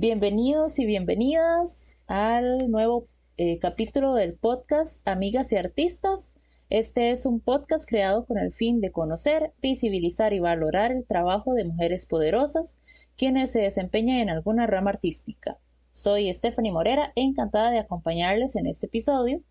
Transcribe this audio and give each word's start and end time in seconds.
Bienvenidos 0.00 0.78
y 0.78 0.86
bienvenidas 0.86 1.94
al 2.06 2.70
nuevo 2.70 3.04
eh, 3.36 3.58
capítulo 3.58 4.14
del 4.14 4.32
podcast 4.32 5.06
Amigas 5.06 5.52
y 5.52 5.56
Artistas. 5.56 6.34
Este 6.70 7.10
es 7.10 7.26
un 7.26 7.38
podcast 7.38 7.86
creado 7.86 8.24
con 8.24 8.38
el 8.38 8.54
fin 8.54 8.80
de 8.80 8.92
conocer, 8.92 9.52
visibilizar 9.60 10.32
y 10.32 10.40
valorar 10.40 10.90
el 10.90 11.04
trabajo 11.04 11.52
de 11.52 11.64
mujeres 11.64 12.06
poderosas 12.06 12.78
quienes 13.18 13.50
se 13.50 13.60
desempeñan 13.60 14.16
en 14.16 14.30
alguna 14.30 14.66
rama 14.66 14.88
artística. 14.88 15.58
Soy 15.92 16.32
Stephanie 16.32 16.72
Morera, 16.72 17.12
encantada 17.14 17.70
de 17.70 17.80
acompañarles 17.80 18.56
en 18.56 18.68
este 18.68 18.86
episodio. 18.86 19.42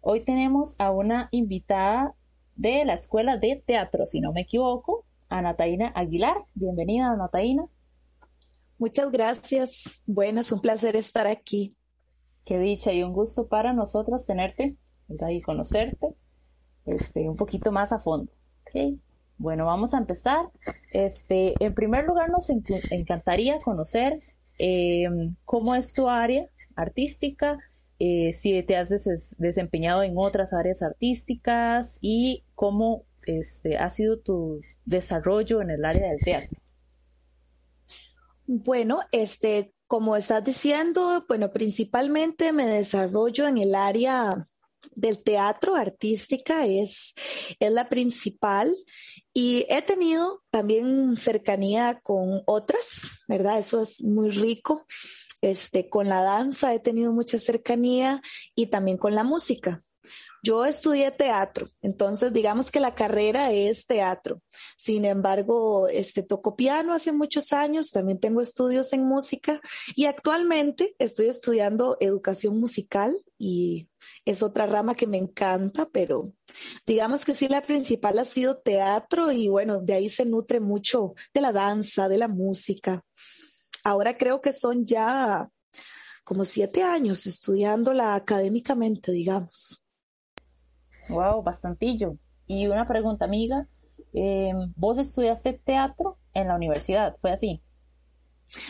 Hoy 0.00 0.24
tenemos 0.24 0.74
a 0.78 0.90
una 0.90 1.28
invitada 1.30 2.16
de 2.56 2.84
la 2.84 2.94
Escuela 2.94 3.36
de 3.36 3.62
Teatro, 3.64 4.06
si 4.06 4.20
no 4.20 4.32
me 4.32 4.40
equivoco, 4.40 5.04
a 5.28 5.40
Nataína 5.40 5.92
Aguilar. 5.94 6.38
Bienvenida, 6.54 7.14
Nataína. 7.14 7.68
Muchas 8.78 9.10
gracias. 9.10 10.02
Buenas, 10.06 10.50
un 10.52 10.60
placer 10.60 10.96
estar 10.96 11.26
aquí. 11.26 11.76
Qué 12.44 12.58
dicha 12.58 12.92
y 12.92 13.02
un 13.02 13.12
gusto 13.12 13.48
para 13.48 13.72
nosotras 13.72 14.26
tenerte 14.26 14.76
y 15.08 15.40
conocerte 15.42 16.14
este, 16.86 17.28
un 17.28 17.36
poquito 17.36 17.72
más 17.72 17.92
a 17.92 17.98
fondo. 17.98 18.32
Bueno, 19.38 19.66
vamos 19.66 19.94
a 19.94 19.98
empezar. 19.98 20.46
Este, 20.92 21.54
en 21.60 21.74
primer 21.74 22.04
lugar, 22.04 22.30
nos 22.30 22.50
encantaría 22.90 23.58
conocer 23.60 24.18
em, 24.58 25.36
cómo 25.44 25.74
es 25.74 25.92
tu 25.92 26.08
área 26.08 26.48
artística, 26.74 27.58
eh, 28.00 28.32
si 28.32 28.60
te 28.64 28.76
has 28.76 28.90
desempeñado 29.38 30.02
en 30.02 30.14
otras 30.16 30.52
áreas 30.52 30.82
artísticas 30.82 31.98
y 32.00 32.42
cómo 32.56 33.04
este, 33.26 33.76
ha 33.78 33.90
sido 33.90 34.18
tu 34.18 34.60
desarrollo 34.84 35.62
en 35.62 35.70
el 35.70 35.84
área 35.84 36.08
del 36.10 36.20
teatro. 36.20 36.58
Bueno, 38.46 39.00
este, 39.10 39.72
como 39.86 40.16
estás 40.16 40.44
diciendo, 40.44 41.24
bueno, 41.28 41.50
principalmente 41.50 42.52
me 42.52 42.66
desarrollo 42.66 43.46
en 43.46 43.58
el 43.58 43.74
área 43.74 44.44
del 44.94 45.22
teatro 45.22 45.76
artística, 45.76 46.66
es, 46.66 47.14
es 47.58 47.72
la 47.72 47.88
principal. 47.88 48.76
Y 49.32 49.66
he 49.68 49.82
tenido 49.82 50.42
también 50.50 51.16
cercanía 51.16 52.00
con 52.02 52.42
otras, 52.46 52.88
¿verdad? 53.28 53.58
Eso 53.58 53.82
es 53.82 54.02
muy 54.02 54.30
rico. 54.30 54.84
Este, 55.40 55.88
con 55.88 56.08
la 56.08 56.22
danza 56.22 56.72
he 56.72 56.80
tenido 56.80 57.12
mucha 57.12 57.38
cercanía 57.38 58.22
y 58.54 58.66
también 58.66 58.96
con 58.96 59.14
la 59.14 59.24
música. 59.24 59.82
Yo 60.44 60.66
estudié 60.66 61.10
teatro, 61.10 61.70
entonces 61.80 62.30
digamos 62.30 62.70
que 62.70 62.78
la 62.78 62.94
carrera 62.94 63.50
es 63.50 63.86
teatro. 63.86 64.42
Sin 64.76 65.06
embargo, 65.06 65.88
este 65.88 66.22
toco 66.22 66.54
piano 66.54 66.92
hace 66.92 67.12
muchos 67.12 67.54
años, 67.54 67.90
también 67.90 68.20
tengo 68.20 68.42
estudios 68.42 68.92
en 68.92 69.06
música 69.06 69.62
y 69.96 70.04
actualmente 70.04 70.94
estoy 70.98 71.28
estudiando 71.28 71.96
educación 71.98 72.60
musical 72.60 73.16
y 73.38 73.88
es 74.26 74.42
otra 74.42 74.66
rama 74.66 74.94
que 74.94 75.06
me 75.06 75.16
encanta, 75.16 75.88
pero 75.90 76.34
digamos 76.86 77.24
que 77.24 77.32
sí 77.32 77.48
la 77.48 77.62
principal 77.62 78.18
ha 78.18 78.26
sido 78.26 78.58
teatro 78.58 79.32
y 79.32 79.48
bueno, 79.48 79.80
de 79.80 79.94
ahí 79.94 80.10
se 80.10 80.26
nutre 80.26 80.60
mucho 80.60 81.14
de 81.32 81.40
la 81.40 81.52
danza, 81.52 82.06
de 82.06 82.18
la 82.18 82.28
música. 82.28 83.02
Ahora 83.82 84.18
creo 84.18 84.42
que 84.42 84.52
son 84.52 84.84
ya 84.84 85.48
como 86.22 86.44
siete 86.44 86.82
años 86.82 87.24
estudiándola 87.24 88.14
académicamente, 88.14 89.10
digamos. 89.10 89.83
Wow, 91.08 91.42
bastantillo. 91.42 92.16
Y 92.46 92.66
una 92.66 92.86
pregunta, 92.86 93.24
amiga. 93.24 93.68
Em, 94.12 94.72
¿Vos 94.76 94.98
estudiaste 94.98 95.60
teatro 95.64 96.18
en 96.34 96.48
la 96.48 96.56
universidad? 96.56 97.16
¿Fue 97.20 97.32
así? 97.32 97.62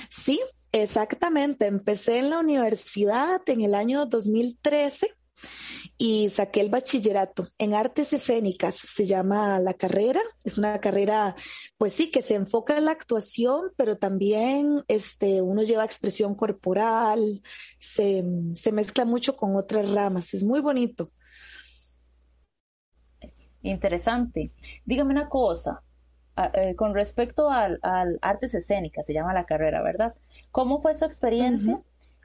Sí, 0.09 0.41
exactamente. 0.73 1.67
Empecé 1.67 2.19
en 2.19 2.31
la 2.31 2.39
universidad 2.39 3.41
en 3.47 3.61
el 3.63 3.75
año 3.75 4.07
2013 4.07 5.09
y 5.97 6.29
saqué 6.29 6.61
el 6.61 6.71
bachillerato 6.71 7.49
en 7.59 7.75
artes 7.75 8.13
escénicas, 8.13 8.77
se 8.77 9.07
llama 9.07 9.61
la 9.61 9.75
carrera, 9.75 10.21
es 10.43 10.59
una 10.59 10.81
carrera, 10.81 11.37
pues 11.77 11.93
sí, 11.93 12.11
que 12.11 12.23
se 12.23 12.35
enfoca 12.35 12.77
en 12.77 12.87
la 12.87 12.93
actuación, 12.93 13.73
pero 13.77 13.97
también 13.97 14.83
este, 14.89 15.41
uno 15.41 15.63
lleva 15.63 15.85
expresión 15.85 16.35
corporal, 16.35 17.43
se, 17.79 18.25
se 18.55 18.73
mezcla 18.73 19.05
mucho 19.05 19.37
con 19.37 19.55
otras 19.57 19.89
ramas, 19.91 20.35
es 20.35 20.43
muy 20.43 20.61
bonito. 20.61 21.13
Interesante. 23.65 24.51
Dígame 24.85 25.11
una 25.13 25.29
cosa, 25.31 25.83
eh, 26.53 26.75
con 26.77 26.95
respecto 26.95 27.51
al, 27.51 27.81
artes 28.21 28.55
escénicas, 28.55 29.07
se 29.07 29.15
llama 29.15 29.33
la 29.33 29.47
carrera, 29.47 29.83
¿verdad? 29.83 30.15
¿Cómo 30.51 30.83
fue 30.83 30.95
su 30.97 31.07
experiencia 31.07 31.81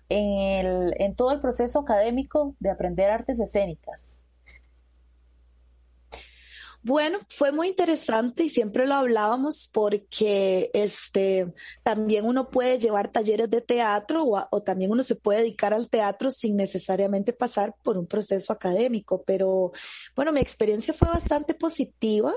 en, 0.09 0.65
el, 0.65 0.93
en 0.97 1.15
todo 1.15 1.31
el 1.31 1.39
proceso 1.39 1.79
académico 1.79 2.55
de 2.59 2.69
aprender 2.69 3.09
artes 3.09 3.39
escénicas? 3.39 4.08
Bueno, 6.81 7.19
fue 7.27 7.51
muy 7.51 7.67
interesante 7.67 8.45
y 8.45 8.49
siempre 8.49 8.87
lo 8.87 8.95
hablábamos 8.95 9.69
porque 9.73 10.71
este 10.73 11.53
también 11.83 12.25
uno 12.25 12.49
puede 12.49 12.79
llevar 12.79 13.11
talleres 13.11 13.49
de 13.49 13.59
teatro 13.59 14.23
o, 14.23 14.61
también 14.61 14.89
uno 14.89 15.03
se 15.03 15.15
puede 15.15 15.39
dedicar 15.39 15.73
al 15.73 15.89
teatro 15.89 16.31
sin 16.31 16.55
necesariamente 16.55 17.33
pasar 17.33 17.75
por 17.83 17.97
un 17.97 18.07
proceso 18.07 18.53
académico. 18.53 19.23
Pero 19.23 19.73
bueno, 20.15 20.31
mi 20.31 20.39
experiencia 20.39 20.93
fue 20.93 21.09
bastante 21.09 21.53
positiva, 21.53 22.33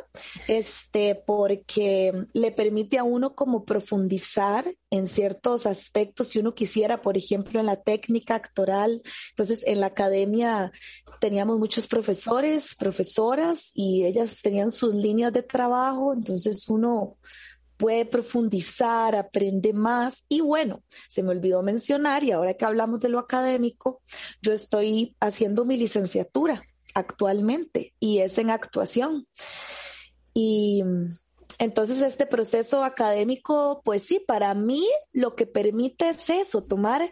este, 0.48 1.14
porque 1.14 2.12
le 2.32 2.50
permite 2.50 2.98
a 2.98 3.04
uno 3.04 3.36
como 3.36 3.64
profundizar 3.64 4.74
en 4.90 5.06
ciertos 5.08 5.66
aspectos 5.66 6.28
si 6.28 6.40
uno 6.40 6.54
quisiera, 6.54 7.00
por 7.00 7.16
ejemplo, 7.16 7.60
en 7.60 7.66
la 7.66 7.76
técnica 7.76 8.34
actoral. 8.34 9.02
Entonces, 9.30 9.60
en 9.66 9.80
la 9.80 9.86
academia 9.86 10.72
teníamos 11.20 11.58
muchos 11.58 11.86
profesores, 11.86 12.74
profesoras 12.74 13.70
y 13.74 14.04
ellas 14.04 14.31
tenían 14.40 14.70
sus 14.70 14.94
líneas 14.94 15.32
de 15.32 15.42
trabajo, 15.42 16.14
entonces 16.14 16.68
uno 16.68 17.16
puede 17.76 18.06
profundizar, 18.06 19.16
aprende 19.16 19.72
más 19.72 20.24
y 20.28 20.40
bueno, 20.40 20.84
se 21.08 21.22
me 21.22 21.30
olvidó 21.30 21.62
mencionar 21.62 22.22
y 22.22 22.30
ahora 22.30 22.54
que 22.54 22.64
hablamos 22.64 23.00
de 23.00 23.08
lo 23.08 23.18
académico, 23.18 24.02
yo 24.40 24.52
estoy 24.52 25.16
haciendo 25.18 25.64
mi 25.64 25.76
licenciatura 25.76 26.62
actualmente 26.94 27.94
y 27.98 28.18
es 28.18 28.38
en 28.38 28.50
actuación. 28.50 29.26
Y 30.32 30.82
entonces, 31.58 32.00
este 32.02 32.26
proceso 32.26 32.82
académico, 32.82 33.82
pues 33.84 34.02
sí, 34.02 34.18
para 34.18 34.52
mí 34.54 34.84
lo 35.12 35.36
que 35.36 35.46
permite 35.46 36.08
es 36.08 36.28
eso, 36.28 36.64
tomar 36.64 37.10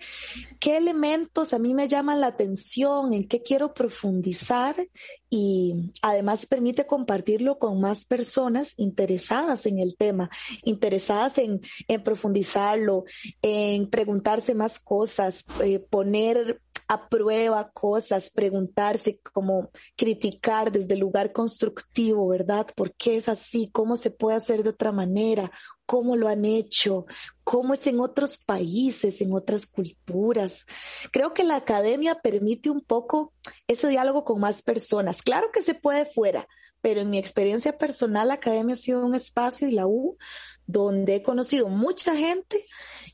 qué 0.58 0.76
elementos 0.76 1.52
a 1.52 1.58
mí 1.58 1.74
me 1.74 1.88
llaman 1.88 2.20
la 2.20 2.28
atención, 2.28 3.12
en 3.12 3.28
qué 3.28 3.42
quiero 3.42 3.74
profundizar 3.74 4.88
y 5.30 5.92
además 6.02 6.44
permite 6.44 6.86
compartirlo 6.86 7.60
con 7.60 7.80
más 7.80 8.04
personas 8.04 8.74
interesadas 8.76 9.64
en 9.66 9.78
el 9.78 9.96
tema, 9.96 10.28
interesadas 10.64 11.38
en, 11.38 11.60
profundizarlo, 12.02 13.04
en 13.40 13.88
preguntarse 13.88 14.54
más 14.54 14.80
cosas, 14.80 15.44
eh, 15.62 15.78
poner 15.78 16.60
a 16.88 17.08
prueba 17.08 17.70
cosas, 17.70 18.30
preguntarse, 18.30 19.20
como 19.32 19.70
criticar 19.96 20.72
desde 20.72 20.94
el 20.94 21.00
lugar 21.00 21.30
constructivo, 21.30 22.26
¿verdad? 22.26 22.66
¿Por 22.74 22.92
qué 22.94 23.16
es 23.16 23.28
así? 23.28 23.70
¿Cómo 23.72 23.96
se 23.96 24.10
puede 24.10 24.36
hacer 24.36 24.64
de 24.64 24.70
otra 24.70 24.90
manera? 24.90 25.52
¿Cómo 25.90 26.14
lo 26.14 26.28
han 26.28 26.44
hecho? 26.44 27.06
¿Cómo 27.42 27.74
es 27.74 27.84
en 27.88 27.98
otros 27.98 28.36
países, 28.36 29.20
en 29.20 29.32
otras 29.32 29.66
culturas? 29.66 30.64
Creo 31.10 31.34
que 31.34 31.42
la 31.42 31.56
academia 31.56 32.14
permite 32.14 32.70
un 32.70 32.80
poco 32.80 33.32
ese 33.66 33.88
diálogo 33.88 34.22
con 34.22 34.38
más 34.38 34.62
personas. 34.62 35.20
Claro 35.20 35.48
que 35.52 35.62
se 35.62 35.74
puede 35.74 36.04
fuera, 36.04 36.46
pero 36.80 37.00
en 37.00 37.10
mi 37.10 37.18
experiencia 37.18 37.76
personal, 37.76 38.28
la 38.28 38.34
academia 38.34 38.74
ha 38.76 38.78
sido 38.78 39.04
un 39.04 39.16
espacio 39.16 39.66
y 39.66 39.72
la 39.72 39.88
U 39.88 40.16
donde 40.64 41.16
he 41.16 41.22
conocido 41.24 41.66
mucha 41.66 42.14
gente 42.14 42.66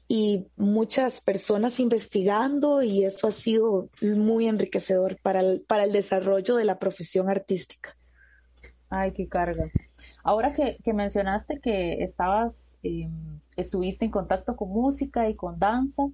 y 0.06 0.46
muchas 0.56 1.22
personas 1.22 1.80
investigando 1.80 2.82
y 2.82 3.06
eso 3.06 3.28
ha 3.28 3.32
sido 3.32 3.88
muy 4.02 4.48
enriquecedor 4.48 5.18
para 5.22 5.40
el, 5.40 5.62
para 5.62 5.84
el 5.84 5.92
desarrollo 5.92 6.56
de 6.56 6.66
la 6.66 6.78
profesión 6.78 7.30
artística. 7.30 7.96
Ay, 8.90 9.12
qué 9.12 9.26
carga. 9.28 9.70
Ahora 10.22 10.52
que, 10.52 10.92
mencionaste 10.92 11.60
que 11.60 12.02
estabas, 12.02 12.65
em, 12.86 13.40
estuviste 13.56 14.04
en 14.04 14.10
contacto 14.10 14.56
con 14.56 14.68
música 14.68 15.28
y 15.28 15.34
con 15.34 15.58
danza, 15.58 16.04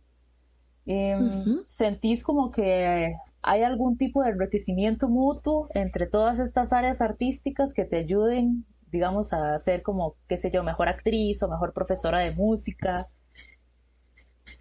em, 0.86 1.64
¿sentís 1.68 2.22
como 2.22 2.50
que 2.50 3.14
hay 3.42 3.62
algún 3.62 3.96
tipo 3.96 4.22
de 4.22 4.30
enriquecimiento 4.30 5.08
mutuo 5.08 5.68
entre 5.74 6.06
todas 6.06 6.38
estas 6.38 6.72
áreas 6.72 7.00
artísticas 7.00 7.72
que 7.72 7.84
te 7.84 7.96
ayuden, 7.96 8.64
digamos, 8.90 9.32
a 9.32 9.58
ser 9.60 9.82
como, 9.82 10.16
qué 10.28 10.38
sé 10.38 10.50
yo, 10.50 10.62
mejor 10.62 10.88
actriz 10.88 11.42
o 11.42 11.48
mejor 11.48 11.72
profesora 11.72 12.20
de 12.20 12.32
música? 12.32 13.08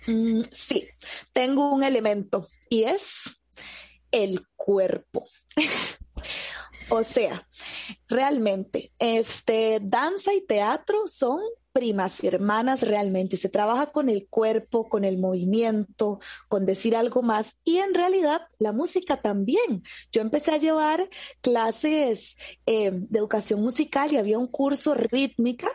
Mm, 0.08 0.42
sí, 0.52 0.88
tengo 1.34 1.74
un 1.74 1.84
elemento 1.84 2.48
y 2.70 2.84
es 2.84 3.42
el 4.12 4.46
cuerpo. 4.56 5.26
o 6.90 7.04
sea, 7.04 7.48
realmente, 8.08 8.92
este, 9.00 9.80
danza 9.82 10.34
y 10.34 10.46
teatro 10.46 11.08
son 11.08 11.40
primas 11.72 12.24
hermanas 12.24 12.82
realmente. 12.82 13.38
Se 13.38 13.50
trabaja 13.50 13.92
con 13.92 14.10
el 14.10 14.28
cuerpo, 14.28 14.90
con 14.90 15.04
el 15.04 15.18
movimiento, 15.18 16.20
con 16.48 16.66
decir 16.66 16.96
algo 16.96 17.22
más 17.22 17.60
y 17.64 17.78
en 17.78 17.94
realidad 17.94 18.42
la 18.60 18.72
música 18.72 19.20
también. 19.20 19.84
Yo 20.12 20.22
empecé 20.22 20.52
a 20.52 20.58
llevar 20.58 21.10
clases 21.42 22.38
eh, 22.66 22.92
de 22.92 23.20
educación 23.20 23.62
musical 23.62 24.12
y 24.12 24.18
había 24.18 24.38
un 24.38 24.48
curso 24.48 24.94
rítmica 24.94 25.70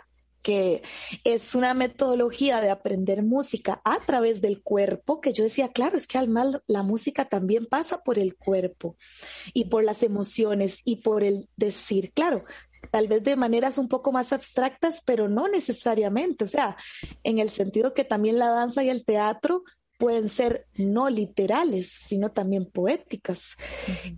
que 0.47 0.85
es 1.25 1.57
una 1.57 1.75
metodología 1.75 2.61
de 2.61 2.71
aprender 2.71 3.25
música 3.25 3.83
a 3.85 3.99
través 3.99 4.41
del 4.41 4.63
cuerpo, 4.63 5.21
que 5.21 5.33
yo 5.33 5.43
decía, 5.43 5.73
claro, 5.73 5.97
es 5.97 6.07
que 6.07 6.19
al 6.19 6.29
mal 6.29 6.63
la 6.69 6.85
música 6.85 7.25
también 7.25 7.67
pasa 7.67 8.05
por 8.05 8.17
el 8.17 8.37
cuerpo 8.37 8.97
y 9.55 9.65
por 9.65 9.83
las 9.83 10.05
emociones 10.05 10.83
y 10.85 11.03
por 11.03 11.25
el 11.25 11.49
decir, 11.57 12.13
claro, 12.13 12.45
tal 12.93 13.09
vez 13.09 13.25
de 13.25 13.35
maneras 13.35 13.77
un 13.77 13.89
poco 13.89 14.13
más 14.13 14.33
abstractas, 14.33 15.03
pero 15.05 15.29
no 15.29 15.49
necesariamente, 15.49 16.45
o 16.45 16.47
sea, 16.47 16.77
en 17.25 17.41
el 17.41 17.51
sentido 17.51 17.93
que 17.93 18.05
también 18.05 18.39
la 18.39 18.51
danza 18.51 18.85
y 18.85 18.89
el 18.89 19.05
teatro 19.05 19.65
pueden 19.99 20.29
ser 20.29 20.67
no 20.75 21.11
literales, 21.11 21.91
sino 22.07 22.31
también 22.31 22.67
poéticas. 22.67 23.57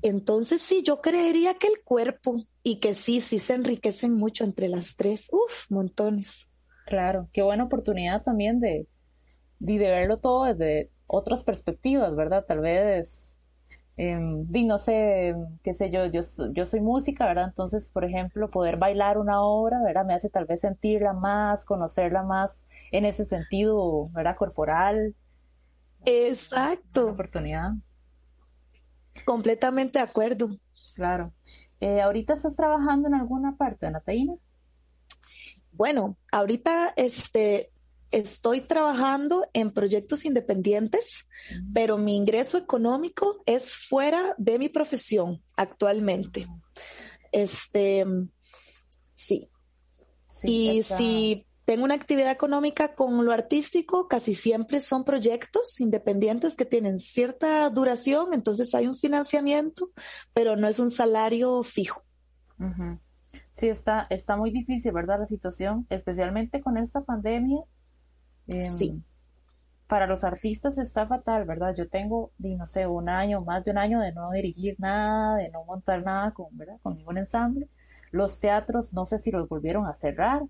Entonces, 0.02 0.60
sí, 0.60 0.82
yo 0.82 1.00
creería 1.00 1.54
que 1.54 1.68
el 1.68 1.82
cuerpo 1.82 2.44
y 2.68 2.80
que 2.80 2.92
sí, 2.92 3.20
sí 3.20 3.38
se 3.38 3.54
enriquecen 3.54 4.12
mucho 4.14 4.44
entre 4.44 4.68
las 4.68 4.94
tres. 4.94 5.28
Uf, 5.32 5.70
montones. 5.70 6.48
Claro, 6.84 7.28
qué 7.32 7.42
buena 7.42 7.64
oportunidad 7.64 8.22
también 8.22 8.60
de, 8.60 8.86
de, 9.58 9.78
verlo 9.78 10.18
todo 10.18 10.44
desde 10.44 10.90
otras 11.06 11.44
perspectivas, 11.44 12.14
¿verdad? 12.14 12.44
Tal 12.46 12.60
vez, 12.60 13.34
eh, 13.96 14.18
no 14.18 14.78
sé, 14.78 15.34
qué 15.62 15.72
sé 15.72 15.90
yo, 15.90 16.06
yo, 16.06 16.20
yo 16.54 16.66
soy 16.66 16.80
música, 16.80 17.26
¿verdad? 17.26 17.46
Entonces, 17.48 17.88
por 17.88 18.04
ejemplo, 18.04 18.50
poder 18.50 18.76
bailar 18.76 19.16
una 19.16 19.42
obra, 19.42 19.82
¿verdad? 19.82 20.04
Me 20.04 20.14
hace 20.14 20.28
tal 20.28 20.44
vez 20.44 20.60
sentirla 20.60 21.14
más, 21.14 21.64
conocerla 21.64 22.22
más 22.22 22.66
en 22.92 23.06
ese 23.06 23.24
sentido, 23.24 24.08
¿verdad? 24.10 24.36
Corporal, 24.36 25.14
Exacto. 26.04 27.10
oportunidad. 27.10 27.72
Completamente 29.24 29.98
de 29.98 30.04
acuerdo. 30.04 30.50
Claro. 30.94 31.32
Eh, 31.80 32.00
¿Ahorita 32.00 32.34
estás 32.34 32.56
trabajando 32.56 33.08
en 33.08 33.14
alguna 33.14 33.56
parte, 33.56 33.90
Nataína? 33.90 34.34
Bueno, 35.72 36.16
ahorita 36.32 36.92
este, 36.96 37.70
estoy 38.10 38.62
trabajando 38.62 39.46
en 39.52 39.70
proyectos 39.70 40.24
independientes, 40.24 41.28
pero 41.72 41.98
mi 41.98 42.16
ingreso 42.16 42.58
económico 42.58 43.42
es 43.46 43.76
fuera 43.76 44.34
de 44.38 44.58
mi 44.58 44.68
profesión 44.68 45.42
actualmente. 45.56 46.46
Este, 47.30 48.04
sí. 49.14 49.50
y 50.42 50.82
si 50.82 51.46
tengo 51.68 51.84
una 51.84 51.96
actividad 51.96 52.30
económica 52.30 52.94
con 52.94 53.22
lo 53.26 53.30
artístico, 53.30 54.08
casi 54.08 54.32
siempre 54.32 54.80
son 54.80 55.04
proyectos 55.04 55.78
independientes 55.80 56.56
que 56.56 56.64
tienen 56.64 56.98
cierta 56.98 57.68
duración, 57.68 58.32
entonces 58.32 58.74
hay 58.74 58.86
un 58.86 58.94
financiamiento, 58.94 59.90
pero 60.32 60.56
no 60.56 60.66
es 60.66 60.78
un 60.78 60.88
salario 60.88 61.62
fijo. 61.62 62.02
Sí, 63.52 63.68
está, 63.68 64.06
está 64.08 64.38
muy 64.38 64.50
difícil, 64.50 64.92
¿verdad? 64.92 65.18
La 65.20 65.26
situación, 65.26 65.86
especialmente 65.90 66.62
con 66.62 66.78
esta 66.78 67.02
pandemia. 67.02 67.60
Em, 68.46 68.62
sí. 68.62 69.02
Para 69.88 70.06
los 70.06 70.24
artistas 70.24 70.78
está 70.78 71.06
fatal, 71.06 71.44
¿verdad? 71.44 71.74
Yo 71.76 71.86
tengo, 71.86 72.32
no 72.38 72.64
sé, 72.64 72.86
un 72.86 73.10
año, 73.10 73.42
más 73.42 73.66
de 73.66 73.72
un 73.72 73.78
año 73.78 74.00
de 74.00 74.14
no 74.14 74.30
dirigir 74.30 74.76
nada, 74.78 75.36
de 75.36 75.50
no 75.50 75.64
montar 75.66 76.02
nada 76.02 76.30
con, 76.30 76.46
¿verdad? 76.56 76.78
con 76.82 76.96
ningún 76.96 77.18
ensamble. 77.18 77.68
Los 78.10 78.40
teatros, 78.40 78.94
no 78.94 79.04
sé 79.04 79.18
si 79.18 79.30
los 79.30 79.50
volvieron 79.50 79.84
a 79.84 79.92
cerrar, 79.92 80.40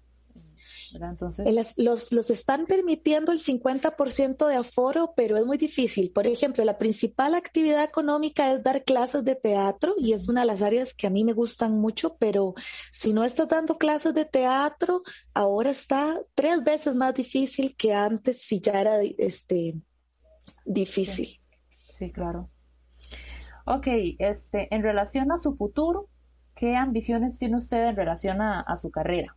entonces... 0.94 1.76
Los, 1.76 2.12
los 2.12 2.30
están 2.30 2.66
permitiendo 2.66 3.32
el 3.32 3.38
50% 3.38 4.46
de 4.46 4.56
aforo, 4.56 5.12
pero 5.16 5.36
es 5.36 5.44
muy 5.44 5.58
difícil. 5.58 6.10
Por 6.10 6.26
ejemplo, 6.26 6.64
la 6.64 6.78
principal 6.78 7.34
actividad 7.34 7.84
económica 7.84 8.52
es 8.52 8.62
dar 8.62 8.84
clases 8.84 9.24
de 9.24 9.34
teatro 9.34 9.94
y 9.98 10.12
es 10.12 10.28
una 10.28 10.42
de 10.42 10.46
las 10.46 10.62
áreas 10.62 10.94
que 10.94 11.06
a 11.06 11.10
mí 11.10 11.24
me 11.24 11.32
gustan 11.32 11.78
mucho, 11.78 12.16
pero 12.18 12.54
si 12.90 13.12
no 13.12 13.24
estás 13.24 13.48
dando 13.48 13.78
clases 13.78 14.14
de 14.14 14.24
teatro, 14.24 15.02
ahora 15.34 15.70
está 15.70 16.18
tres 16.34 16.62
veces 16.62 16.94
más 16.94 17.14
difícil 17.14 17.76
que 17.76 17.92
antes 17.92 18.42
si 18.42 18.60
ya 18.60 18.80
era 18.80 19.00
este, 19.02 19.74
difícil. 20.64 21.40
Sí, 21.98 22.12
claro. 22.12 22.50
Ok, 23.66 23.86
este, 24.18 24.74
en 24.74 24.82
relación 24.82 25.30
a 25.32 25.38
su 25.38 25.54
futuro, 25.56 26.08
¿qué 26.54 26.74
ambiciones 26.74 27.38
tiene 27.38 27.58
usted 27.58 27.88
en 27.88 27.96
relación 27.96 28.40
a 28.40 28.76
su 28.76 28.90
carrera? 28.90 29.36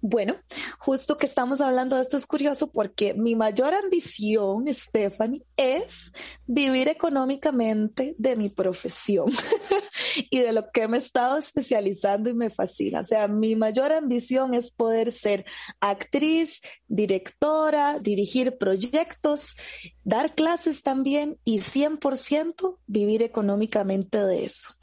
Bueno, 0.00 0.36
justo 0.78 1.16
que 1.16 1.26
estamos 1.26 1.60
hablando 1.60 1.96
de 1.96 2.02
esto 2.02 2.16
es 2.16 2.24
curioso 2.24 2.70
porque 2.70 3.14
mi 3.14 3.34
mayor 3.34 3.74
ambición, 3.74 4.72
Stephanie, 4.72 5.44
es 5.56 6.12
vivir 6.46 6.86
económicamente 6.86 8.14
de 8.16 8.36
mi 8.36 8.48
profesión 8.48 9.26
y 10.30 10.38
de 10.38 10.52
lo 10.52 10.70
que 10.70 10.86
me 10.86 10.98
he 10.98 11.00
estado 11.00 11.36
especializando 11.36 12.30
y 12.30 12.34
me 12.34 12.48
fascina. 12.48 13.00
O 13.00 13.04
sea, 13.04 13.26
mi 13.26 13.56
mayor 13.56 13.92
ambición 13.92 14.54
es 14.54 14.70
poder 14.70 15.10
ser 15.10 15.44
actriz, 15.80 16.60
directora, 16.86 17.98
dirigir 17.98 18.56
proyectos, 18.56 19.56
dar 20.04 20.36
clases 20.36 20.84
también 20.84 21.38
y 21.44 21.58
100% 21.58 22.78
vivir 22.86 23.24
económicamente 23.24 24.24
de 24.24 24.44
eso. 24.44 24.74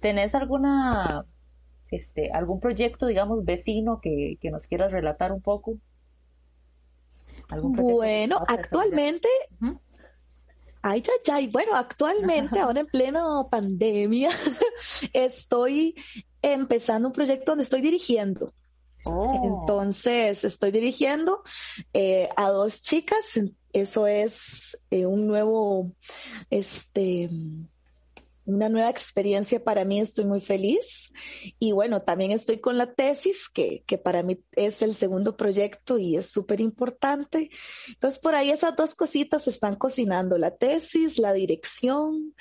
¿Tenés 0.00 0.34
alguna 0.34 1.24
este, 1.90 2.30
algún 2.30 2.60
proyecto, 2.60 3.06
digamos, 3.06 3.44
vecino 3.44 4.00
que, 4.00 4.38
nos 4.50 4.66
quieras 4.66 4.92
relatar 4.92 5.32
un 5.32 5.40
poco. 5.40 5.78
Bueno, 7.62 8.42
actualmente, 8.46 9.28
ay, 10.82 11.02
ya, 11.02 11.12
ya, 11.24 11.48
bueno, 11.50 11.74
actualmente, 11.74 12.58
ahora 12.58 12.80
en 12.80 12.86
plena 12.86 13.24
pandemia, 13.50 14.30
estoy 15.12 15.94
empezando 16.42 17.08
un 17.08 17.12
proyecto 17.12 17.52
donde 17.52 17.64
estoy 17.64 17.80
dirigiendo. 17.80 18.52
Oh. 19.04 19.60
Entonces, 19.60 20.44
estoy 20.44 20.70
dirigiendo 20.70 21.42
eh, 21.92 22.28
a 22.36 22.50
dos 22.50 22.82
chicas. 22.82 23.20
Eso 23.72 24.06
es 24.06 24.78
eh, 24.90 25.04
un 25.04 25.26
nuevo, 25.26 25.92
este, 26.48 27.28
una 28.46 28.68
nueva 28.68 28.90
experiencia 28.90 29.62
para 29.62 29.84
mí, 29.84 30.00
estoy 30.00 30.24
muy 30.24 30.40
feliz. 30.40 31.12
Y 31.58 31.72
bueno, 31.72 32.02
también 32.02 32.32
estoy 32.32 32.60
con 32.60 32.78
la 32.78 32.92
tesis, 32.92 33.48
que, 33.48 33.84
que 33.86 33.98
para 33.98 34.22
mí 34.22 34.38
es 34.52 34.82
el 34.82 34.94
segundo 34.94 35.36
proyecto 35.36 35.98
y 35.98 36.16
es 36.16 36.30
súper 36.30 36.60
importante. 36.60 37.50
Entonces, 37.88 38.20
por 38.20 38.34
ahí 38.34 38.50
esas 38.50 38.76
dos 38.76 38.94
cositas 38.94 39.48
están 39.48 39.76
cocinando, 39.76 40.38
la 40.38 40.50
tesis, 40.52 41.18
la 41.18 41.32
dirección. 41.32 42.34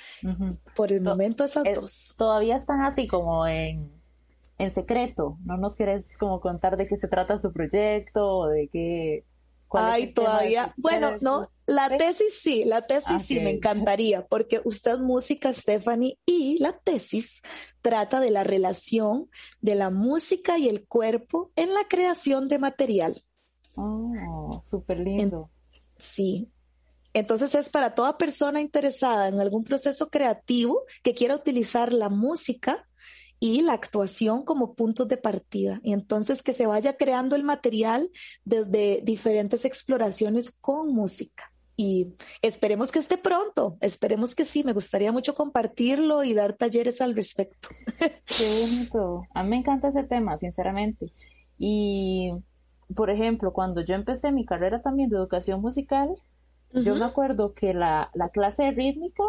Por 0.76 0.92
el 0.92 1.02
momento 1.02 1.44
esas 1.44 1.64
dos. 1.76 2.14
Todavía 2.18 2.58
están 2.58 2.82
así 2.82 3.08
como 3.08 3.48
en, 3.48 4.02
en 4.58 4.74
secreto. 4.74 5.38
¿No 5.46 5.58
nos 5.58 5.76
quieres 5.76 6.06
como 6.18 6.40
contar 6.40 6.78
de 6.78 6.88
qué 6.88 6.98
se 6.98 7.08
trata 7.08 7.40
su 7.40 7.52
proyecto 7.52 8.40
o 8.40 8.48
de 8.48 8.68
qué 8.68 9.26
Ay, 9.74 10.14
todavía. 10.14 10.74
Bueno, 10.78 11.12
no, 11.22 11.50
la 11.66 11.98
tesis 11.98 12.40
sí, 12.42 12.64
la 12.66 12.82
tesis 12.82 13.24
sí, 13.26 13.40
me 13.40 13.52
encantaría, 13.52 14.26
porque 14.28 14.62
usted 14.64 14.98
música, 15.00 15.54
Stephanie, 15.54 16.20
y 16.26 16.60
la 16.60 16.78
tesis 16.78 17.42
trata 17.82 18.20
de 18.20 18.32
la 18.32 18.44
relación 18.44 19.30
de 19.62 19.76
la 19.76 19.90
música 19.90 20.58
y 20.58 20.68
el 20.68 20.86
cuerpo 20.86 21.52
en 21.56 21.74
la 21.74 21.88
creación 21.88 22.48
de 22.48 22.60
material. 22.60 23.24
Oh, 23.76 24.62
súper 24.70 25.00
lindo. 25.00 25.50
sí. 25.98 26.50
Entonces 27.16 27.54
es 27.54 27.70
para 27.70 27.94
toda 27.94 28.18
persona 28.18 28.60
interesada 28.60 29.28
en 29.28 29.40
algún 29.40 29.64
proceso 29.64 30.10
creativo 30.10 30.82
que 31.04 31.14
quiera 31.14 31.36
utilizar 31.36 31.94
la 31.94 32.10
música 32.10 32.88
y 33.44 33.62
la 33.62 33.74
actuación 33.74 34.46
como 34.46 34.74
puntos 34.74 35.10
de 35.10 35.18
partida. 35.18 35.82
Y 35.84 35.92
entonces 35.92 36.42
que 36.42 36.54
se 36.54 36.66
vaya 36.66 36.96
creando 36.96 37.36
el 37.36 37.44
material 37.44 38.10
desde 38.46 39.02
diferentes 39.04 39.66
exploraciones 39.66 40.58
con 40.62 40.94
música. 40.94 41.52
Y 41.76 42.14
esperemos 42.42 42.90
que 42.90 43.00
esté 43.00 43.18
pronto, 43.18 43.78
esperemos 43.82 44.34
que 44.34 44.46
sí, 44.46 44.64
me 44.64 44.72
gustaría 44.72 45.12
mucho 45.12 45.36
compartirlo 45.36 46.24
y 46.24 46.34
dar 46.34 46.54
talleres 46.54 47.02
al 47.02 47.18
respecto. 47.18 47.68
Qué 48.00 48.62
bonito, 48.62 49.24
a 49.34 49.44
mí 49.44 49.50
me 49.50 49.58
encanta 49.58 49.90
ese 49.90 50.06
tema, 50.06 50.38
sinceramente. 50.38 51.12
Y, 51.58 52.32
por 52.96 53.10
ejemplo, 53.10 53.52
cuando 53.52 53.82
yo 53.82 53.96
empecé 53.96 54.32
mi 54.32 54.46
carrera 54.46 54.82
también 54.82 55.10
de 55.10 55.18
educación 55.18 55.60
musical, 55.60 56.16
yo 56.72 56.96
me 56.96 57.04
acuerdo 57.04 57.54
que 57.54 57.74
la, 57.74 58.10
la 58.14 58.30
clase 58.30 58.64
de 58.64 58.72
rítmica 58.72 59.24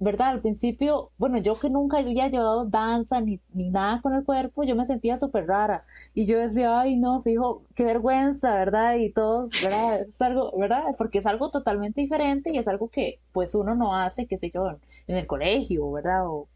¿verdad? 0.00 0.30
Al 0.30 0.40
principio, 0.40 1.12
bueno, 1.18 1.38
yo 1.38 1.58
que 1.60 1.70
nunca 1.70 1.98
había 1.98 2.28
llevado 2.28 2.64
danza 2.66 3.20
ni, 3.20 3.40
ni 3.54 3.70
nada 3.70 4.00
con 4.02 4.14
el 4.14 4.24
cuerpo, 4.24 4.64
yo 4.64 4.74
me 4.76 4.86
sentía 4.86 5.18
súper 5.18 5.46
rara. 5.46 5.84
Y 6.14 6.26
yo 6.26 6.38
decía, 6.38 6.80
ay, 6.80 6.96
no, 6.96 7.22
fijo, 7.22 7.64
qué 7.76 7.84
vergüenza, 7.84 8.54
¿verdad? 8.54 8.96
Y 8.96 9.12
todo, 9.12 9.48
¿verdad? 9.62 10.00
Es 10.02 10.20
algo, 10.20 10.52
¿verdad? 10.58 10.84
Porque 10.98 11.18
es 11.18 11.26
algo 11.26 11.50
totalmente 11.50 12.00
diferente 12.00 12.50
y 12.52 12.58
es 12.58 12.66
algo 12.68 12.88
que, 12.88 13.20
pues, 13.32 13.54
uno 13.54 13.74
no 13.76 13.94
hace, 13.96 14.26
qué 14.26 14.38
sé 14.38 14.50
yo, 14.50 14.68
en 15.06 15.16
el 15.16 15.26
colegio, 15.26 15.90
¿verdad? 15.92 16.26
O, 16.28 16.48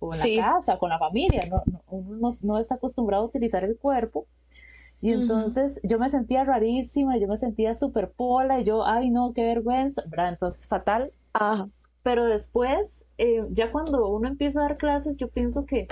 o 0.00 0.14
en 0.14 0.20
la 0.20 0.30
casa, 0.30 0.78
con 0.78 0.90
la 0.90 0.98
familia, 0.98 1.46
no, 1.46 1.62
uno 1.90 2.36
no, 2.42 2.58
está 2.58 2.74
acostumbrado 2.76 3.24
a 3.24 3.26
utilizar 3.26 3.64
el 3.64 3.78
cuerpo. 3.78 4.26
Y 5.00 5.12
entonces 5.12 5.80
yo 5.82 5.98
me 5.98 6.10
sentía 6.10 6.44
rarísima, 6.44 7.18
yo 7.18 7.28
me 7.28 7.38
sentía 7.38 7.74
súper 7.74 8.12
pola, 8.12 8.60
y 8.60 8.64
yo, 8.64 8.86
ay 8.86 9.10
no, 9.10 9.32
qué 9.34 9.42
vergüenza, 9.44 10.02
¿verdad? 10.08 10.30
Entonces 10.30 10.66
fatal. 10.66 11.12
Pero 12.02 12.24
después, 12.24 13.04
eh, 13.18 13.44
ya 13.50 13.70
cuando 13.72 14.08
uno 14.08 14.28
empieza 14.28 14.60
a 14.60 14.62
dar 14.64 14.76
clases, 14.76 15.16
yo 15.16 15.28
pienso 15.28 15.66
que 15.66 15.88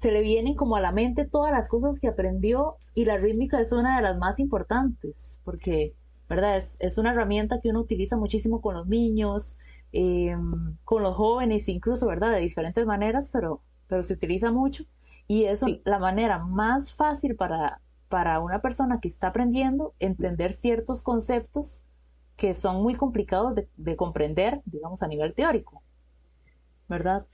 se 0.00 0.10
le 0.10 0.20
vienen 0.22 0.54
como 0.54 0.76
a 0.76 0.80
la 0.80 0.92
mente 0.92 1.24
todas 1.26 1.52
las 1.52 1.68
cosas 1.68 1.98
que 2.00 2.08
aprendió 2.08 2.76
y 2.94 3.04
la 3.04 3.16
rítmica 3.16 3.60
es 3.60 3.72
una 3.72 3.96
de 3.96 4.02
las 4.02 4.18
más 4.18 4.38
importantes, 4.38 5.38
porque, 5.44 5.94
¿verdad? 6.28 6.58
Es, 6.58 6.76
es 6.80 6.98
una 6.98 7.12
herramienta 7.12 7.60
que 7.62 7.70
uno 7.70 7.80
utiliza 7.80 8.16
muchísimo 8.16 8.60
con 8.60 8.74
los 8.74 8.86
niños, 8.86 9.56
Em, 9.96 10.76
con 10.82 11.04
los 11.04 11.14
jóvenes 11.14 11.68
incluso, 11.68 12.08
¿verdad? 12.08 12.32
De 12.32 12.40
diferentes 12.40 12.84
maneras, 12.84 13.28
pero, 13.28 13.62
pero 13.86 14.02
se 14.02 14.14
utiliza 14.14 14.50
mucho. 14.50 14.84
Y 15.28 15.44
es 15.44 15.62
la 15.84 16.00
manera 16.00 16.38
más 16.40 16.92
fácil 16.92 17.36
para, 17.36 17.80
para 18.08 18.40
una 18.40 18.60
persona 18.60 18.98
que 19.00 19.06
está 19.06 19.28
aprendiendo 19.28 19.94
entender 20.00 20.56
ciertos 20.56 21.04
conceptos 21.04 21.83
que 22.36 22.54
son 22.54 22.82
muy 22.82 22.96
complicados 22.96 23.54
de, 23.54 23.68
de 23.76 23.96
comprender, 23.96 24.62
digamos, 24.66 25.02
a 25.02 25.08
nivel 25.08 25.34
teórico, 25.34 25.82
¿verdad? 26.88 27.26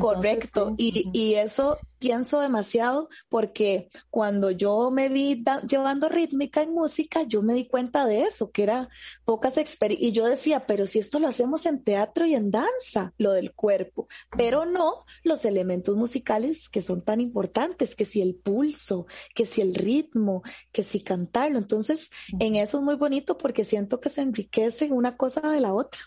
Correcto, 0.00 0.74
y, 0.78 1.10
y, 1.12 1.34
eso 1.34 1.78
pienso 1.98 2.40
demasiado 2.40 3.10
porque 3.28 3.88
cuando 4.08 4.50
yo 4.50 4.90
me 4.90 5.10
vi 5.10 5.44
llevando 5.68 6.08
rítmica 6.08 6.62
en 6.62 6.72
música, 6.72 7.22
yo 7.22 7.42
me 7.42 7.52
di 7.52 7.66
cuenta 7.66 8.06
de 8.06 8.22
eso, 8.22 8.50
que 8.50 8.62
era 8.62 8.88
pocas 9.24 9.58
experiencias, 9.58 10.08
y 10.08 10.12
yo 10.12 10.26
decía, 10.26 10.66
pero 10.66 10.86
si 10.86 10.98
esto 10.98 11.18
lo 11.18 11.28
hacemos 11.28 11.66
en 11.66 11.84
teatro 11.84 12.24
y 12.24 12.34
en 12.34 12.50
danza, 12.50 13.12
lo 13.18 13.32
del 13.32 13.52
cuerpo, 13.52 14.08
pero 14.36 14.64
no 14.64 15.04
los 15.22 15.44
elementos 15.44 15.96
musicales 15.96 16.70
que 16.70 16.82
son 16.82 17.02
tan 17.02 17.20
importantes, 17.20 17.94
que 17.94 18.06
si 18.06 18.22
el 18.22 18.34
pulso, 18.34 19.06
que 19.34 19.44
si 19.44 19.60
el 19.60 19.74
ritmo, 19.74 20.42
que 20.72 20.82
si 20.82 21.00
cantarlo, 21.00 21.58
entonces 21.58 22.10
en 22.38 22.56
eso 22.56 22.78
es 22.78 22.84
muy 22.84 22.96
bonito 22.96 23.36
porque 23.36 23.64
siento 23.64 24.00
que 24.00 24.08
se 24.08 24.22
enriquece 24.22 24.90
una 24.90 25.16
cosa 25.18 25.40
de 25.42 25.60
la 25.60 25.74
otra. 25.74 26.00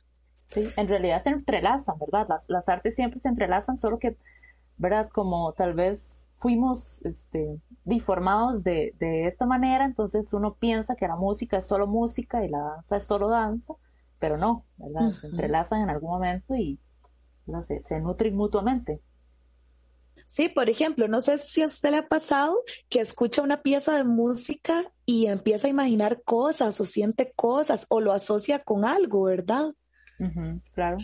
Sí, 0.50 0.68
en 0.78 0.88
realidad 0.88 1.24
se 1.24 1.30
entrelazan, 1.30 1.98
¿verdad? 2.00 2.28
Las, 2.30 2.50
las 2.50 2.70
artes 2.70 2.96
siempre 2.96 3.20
se 3.20 3.28
entrelazan, 3.28 3.78
solo 3.78 4.00
que, 4.00 4.18
¿verdad? 4.78 5.10
Como 5.10 5.54
tal 5.54 5.74
vez 5.74 6.30
fuimos 6.40 7.04
este, 7.06 7.60
deformados 7.84 8.64
de, 8.64 8.94
de 9.00 9.28
esta 9.28 9.46
manera, 9.46 9.86
entonces 9.86 10.32
uno 10.34 10.56
piensa 10.56 10.96
que 10.96 11.08
la 11.08 11.16
música 11.16 11.58
es 11.58 11.68
solo 11.68 11.88
música 11.88 12.46
y 12.46 12.50
la 12.50 12.60
danza 12.60 12.98
es 12.98 13.06
solo 13.06 13.28
danza, 13.28 13.74
pero 14.20 14.38
no, 14.38 14.66
¿verdad? 14.78 15.12
Se 15.20 15.28
entrelazan 15.28 15.82
en 15.82 15.90
algún 15.90 16.12
momento 16.12 16.56
y 16.56 16.80
se, 17.68 17.84
se 17.84 18.00
nutren 18.00 18.36
mutuamente. 18.36 19.02
Sí, 20.28 20.50
por 20.50 20.70
ejemplo, 20.70 21.08
no 21.08 21.22
sé 21.22 21.38
si 21.38 21.62
a 21.62 21.68
usted 21.68 21.92
le 21.92 21.98
ha 21.98 22.08
pasado 22.08 22.62
que 22.90 23.00
escucha 23.00 23.42
una 23.42 23.62
pieza 23.62 23.96
de 23.96 24.04
música 24.04 24.84
y 25.06 25.28
empieza 25.28 25.68
a 25.68 25.70
imaginar 25.70 26.22
cosas 26.24 26.80
o 26.82 26.86
siente 26.86 27.32
cosas 27.34 27.86
o 27.90 28.02
lo 28.02 28.12
asocia 28.12 28.60
con 28.60 28.84
algo, 28.84 29.24
¿verdad? 29.24 29.74
Claro. 30.74 30.98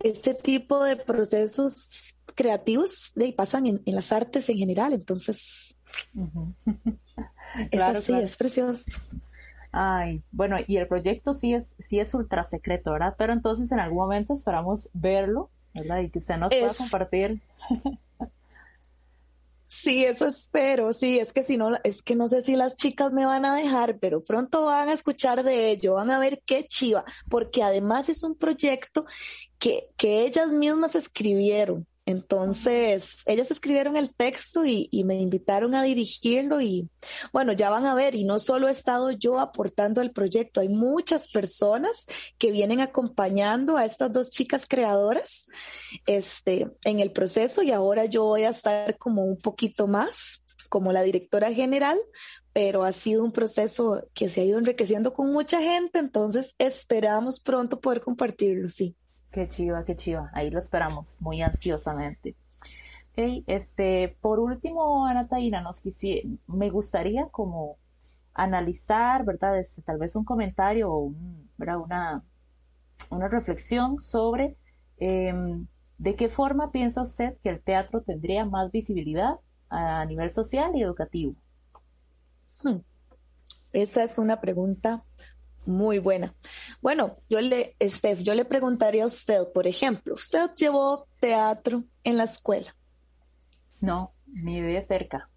Este 0.00 0.34
tipo 0.34 0.82
de 0.82 0.96
procesos 0.96 2.20
creativos 2.34 3.12
de, 3.14 3.32
pasan 3.32 3.66
en, 3.66 3.82
las 3.86 4.12
artes 4.12 4.48
en 4.48 4.56
general, 4.56 4.94
entonces 4.94 5.76
es 7.70 7.80
así, 7.82 8.14
es 8.14 8.36
precioso. 8.36 8.84
Ay, 9.72 10.22
bueno, 10.32 10.56
y 10.66 10.78
el 10.78 10.88
proyecto 10.88 11.34
sí 11.34 11.54
es, 11.54 11.74
sí 11.78 12.00
es 12.00 12.12
ultra 12.14 12.48
secreto, 12.48 12.92
¿verdad? 12.92 13.14
Pero 13.18 13.32
entonces 13.32 13.70
en 13.70 13.78
algún 13.78 13.98
momento 13.98 14.32
esperamos 14.32 14.88
verlo, 14.92 15.50
¿verdad? 15.74 16.00
Y 16.00 16.10
que 16.10 16.18
usted 16.18 16.36
nos 16.38 16.52
pueda 16.52 16.74
compartir. 16.74 17.40
Sí, 19.72 20.04
eso 20.04 20.26
espero, 20.26 20.92
sí, 20.92 21.20
es 21.20 21.32
que 21.32 21.44
si 21.44 21.56
no, 21.56 21.70
es 21.84 22.02
que 22.02 22.16
no 22.16 22.26
sé 22.26 22.42
si 22.42 22.56
las 22.56 22.74
chicas 22.74 23.12
me 23.12 23.24
van 23.24 23.44
a 23.44 23.54
dejar, 23.54 23.98
pero 24.00 24.20
pronto 24.20 24.64
van 24.64 24.88
a 24.88 24.92
escuchar 24.94 25.44
de 25.44 25.70
ello, 25.70 25.94
van 25.94 26.10
a 26.10 26.18
ver 26.18 26.42
qué 26.44 26.64
chiva, 26.66 27.04
porque 27.28 27.62
además 27.62 28.08
es 28.08 28.24
un 28.24 28.34
proyecto 28.34 29.06
que, 29.60 29.88
que 29.96 30.26
ellas 30.26 30.48
mismas 30.48 30.96
escribieron. 30.96 31.86
Entonces, 32.10 33.16
ellas 33.26 33.50
escribieron 33.50 33.96
el 33.96 34.14
texto 34.14 34.64
y, 34.64 34.88
me 35.04 35.20
invitaron 35.20 35.74
a 35.74 35.82
dirigirlo 35.82 36.60
y 36.60 36.88
bueno, 37.32 37.52
ya 37.52 37.70
van 37.70 37.86
a 37.86 37.94
ver, 37.94 38.14
y 38.14 38.24
no 38.24 38.38
solo 38.38 38.68
he 38.68 38.70
estado 38.70 39.10
yo 39.12 39.40
aportando 39.40 40.02
el 40.02 40.12
proyecto, 40.12 40.60
hay 40.60 40.68
muchas 40.68 41.30
personas 41.30 42.06
que 42.38 42.50
vienen 42.50 42.80
acompañando 42.80 43.76
a 43.76 43.86
estas 43.86 44.12
dos 44.12 44.30
chicas 44.30 44.66
creadoras 44.68 45.46
este, 46.06 46.70
en 46.84 47.00
el 47.00 47.12
proceso 47.12 47.62
y 47.62 47.72
ahora 47.72 48.04
yo 48.04 48.24
voy 48.24 48.42
a 48.42 48.50
estar 48.50 48.98
como 48.98 49.24
un 49.24 49.38
poquito 49.38 49.86
más 49.86 50.42
como 50.68 50.92
la 50.92 51.02
directora 51.02 51.52
general, 51.52 51.98
pero 52.52 52.84
ha 52.84 52.92
sido 52.92 53.24
un 53.24 53.32
proceso 53.32 54.06
que 54.14 54.28
se 54.28 54.40
ha 54.40 54.44
ido 54.44 54.58
enriqueciendo 54.58 55.12
con 55.12 55.32
mucha 55.32 55.60
gente, 55.60 55.98
entonces 55.98 56.54
esperamos 56.58 57.40
pronto 57.40 57.80
poder 57.80 58.00
compartirlo, 58.00 58.68
sí. 58.68 58.96
Qué 59.30 59.48
chiva, 59.48 59.84
qué 59.84 59.96
chiva. 59.96 60.30
Ahí 60.32 60.50
lo 60.50 60.58
esperamos 60.58 61.16
muy 61.20 61.42
ansiosamente. 61.42 62.36
Okay, 63.12 63.44
este, 63.46 64.16
por 64.20 64.38
último, 64.38 65.06
Ana 65.06 65.28
Taina, 65.28 65.60
nos 65.60 65.82
me 66.46 66.70
gustaría 66.70 67.26
como 67.26 67.76
analizar, 68.34 69.24
¿verdad? 69.24 69.58
Este, 69.58 69.82
tal 69.82 69.98
vez 69.98 70.14
un 70.16 70.24
comentario 70.24 70.90
o 70.92 71.12
Una, 71.58 72.24
una 73.10 73.28
reflexión 73.28 74.00
sobre 74.00 74.56
em, 74.98 75.66
de 75.98 76.16
qué 76.16 76.28
forma 76.28 76.70
piensa 76.72 77.02
usted 77.02 77.36
que 77.42 77.50
el 77.50 77.60
teatro 77.60 78.02
tendría 78.02 78.44
más 78.44 78.70
visibilidad 78.72 79.36
a 79.68 80.04
nivel 80.06 80.32
social 80.32 80.72
y 80.74 80.82
educativo. 80.82 81.34
Hmm. 82.62 82.78
Esa 83.72 84.02
es 84.02 84.18
una 84.18 84.40
pregunta 84.40 85.04
muy 85.66 85.98
buena. 85.98 86.34
Bueno, 86.80 87.16
yo 87.28 87.40
le, 87.40 87.76
Steph, 87.82 88.22
yo 88.22 88.34
le 88.34 88.44
preguntaría 88.44 89.04
a 89.04 89.06
usted, 89.06 89.48
por 89.52 89.66
ejemplo, 89.66 90.14
¿usted 90.14 90.50
llevó 90.56 91.06
teatro 91.20 91.84
en 92.04 92.16
la 92.16 92.24
escuela? 92.24 92.74
No, 93.80 94.12
ni 94.26 94.60
de 94.60 94.84
cerca. 94.86 95.28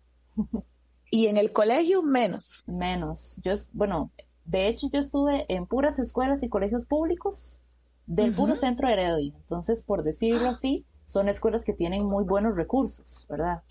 ¿Y 1.09 1.27
en 1.27 1.37
el 1.37 1.51
colegio 1.51 2.01
menos? 2.01 2.63
Menos. 2.67 3.37
Yo, 3.43 3.53
bueno, 3.71 4.11
de 4.45 4.67
hecho 4.67 4.89
yo 4.91 4.99
estuve 4.99 5.45
en 5.47 5.67
puras 5.67 5.99
escuelas 5.99 6.43
y 6.43 6.49
colegios 6.49 6.85
públicos 6.85 7.61
del 8.05 8.33
puro 8.33 8.55
centro 8.55 8.87
de 8.87 8.93
Heredia. 8.93 9.33
Entonces, 9.35 9.83
por 9.83 10.03
decirlo 10.03 10.49
así, 10.49 10.85
son 11.05 11.29
escuelas 11.29 11.63
que 11.63 11.73
tienen 11.73 12.03
muy 12.05 12.23
buenos 12.23 12.55
recursos, 12.55 13.25
¿verdad? 13.29 13.61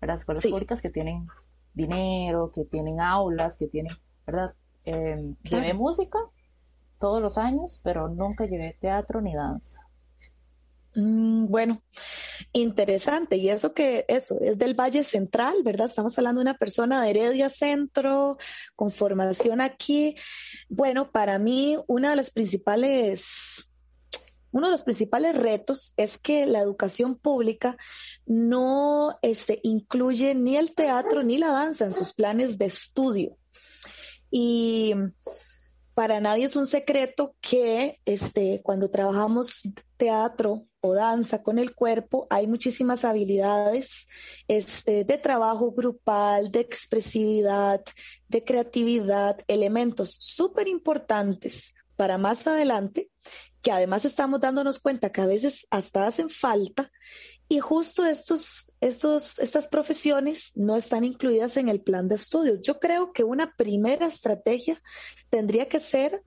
Las 0.00 0.20
escuelas 0.20 0.46
públicas 0.46 0.80
que 0.80 0.90
tienen 0.90 1.26
dinero, 1.74 2.50
que 2.52 2.64
tienen 2.64 3.00
aulas, 3.00 3.56
que 3.56 3.68
tienen, 3.68 3.96
¿verdad? 4.26 4.54
Eh, 4.90 5.34
llevé 5.42 5.74
música 5.74 6.18
todos 6.98 7.20
los 7.20 7.36
años, 7.36 7.80
pero 7.84 8.08
nunca 8.08 8.46
llevé 8.46 8.78
teatro 8.80 9.20
ni 9.20 9.34
danza. 9.34 9.82
Mm, 10.94 11.46
bueno, 11.48 11.82
interesante. 12.52 13.36
Y 13.36 13.50
eso 13.50 13.74
que 13.74 14.06
eso 14.08 14.38
es 14.40 14.56
del 14.56 14.72
Valle 14.72 15.04
Central, 15.04 15.56
¿verdad? 15.62 15.88
Estamos 15.88 16.16
hablando 16.16 16.38
de 16.40 16.44
una 16.44 16.56
persona 16.56 17.02
de 17.02 17.10
Heredia 17.10 17.50
Centro, 17.50 18.38
con 18.74 18.90
formación 18.90 19.60
aquí. 19.60 20.16
Bueno, 20.70 21.10
para 21.10 21.38
mí, 21.38 21.76
una 21.86 22.10
de 22.10 22.16
las 22.16 22.30
principales, 22.30 23.70
uno 24.52 24.68
de 24.68 24.72
los 24.72 24.82
principales 24.82 25.36
retos 25.36 25.92
es 25.98 26.16
que 26.16 26.46
la 26.46 26.60
educación 26.60 27.18
pública 27.18 27.76
no 28.24 29.18
este, 29.20 29.60
incluye 29.64 30.34
ni 30.34 30.56
el 30.56 30.74
teatro 30.74 31.22
ni 31.22 31.36
la 31.36 31.50
danza 31.50 31.84
en 31.84 31.92
sus 31.92 32.14
planes 32.14 32.56
de 32.56 32.64
estudio. 32.64 33.36
Y 34.30 34.94
para 35.94 36.20
nadie 36.20 36.44
es 36.44 36.54
un 36.54 36.66
secreto 36.66 37.34
que 37.40 38.00
este, 38.04 38.60
cuando 38.62 38.88
trabajamos 38.90 39.62
teatro 39.96 40.66
o 40.80 40.94
danza 40.94 41.42
con 41.42 41.58
el 41.58 41.74
cuerpo, 41.74 42.26
hay 42.30 42.46
muchísimas 42.46 43.04
habilidades 43.04 44.06
este, 44.46 45.02
de 45.02 45.18
trabajo 45.18 45.72
grupal, 45.72 46.52
de 46.52 46.60
expresividad, 46.60 47.82
de 48.28 48.44
creatividad, 48.44 49.40
elementos 49.48 50.14
súper 50.20 50.68
importantes 50.68 51.74
para 51.98 52.16
más 52.16 52.46
adelante, 52.46 53.10
que 53.60 53.72
además 53.72 54.04
estamos 54.04 54.40
dándonos 54.40 54.78
cuenta 54.78 55.10
que 55.10 55.20
a 55.20 55.26
veces 55.26 55.66
hasta 55.72 56.06
hacen 56.06 56.30
falta 56.30 56.92
y 57.48 57.58
justo 57.58 58.06
estos, 58.06 58.72
estos, 58.80 59.40
estas 59.40 59.66
profesiones 59.66 60.52
no 60.54 60.76
están 60.76 61.02
incluidas 61.02 61.56
en 61.56 61.68
el 61.68 61.80
plan 61.80 62.06
de 62.06 62.14
estudios. 62.14 62.60
Yo 62.62 62.78
creo 62.78 63.12
que 63.12 63.24
una 63.24 63.52
primera 63.56 64.06
estrategia 64.06 64.80
tendría 65.28 65.68
que 65.68 65.80
ser 65.80 66.22